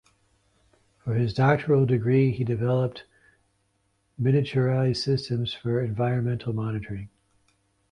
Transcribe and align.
For 1.03 1.13
his 1.13 1.31
doctoral 1.31 1.85
degree 1.85 2.31
he 2.31 2.43
developed 2.43 3.03
miniaturised 4.19 4.97
systems 4.97 5.53
for 5.53 5.79
environmental 5.79 6.53
monitoring. 6.53 7.09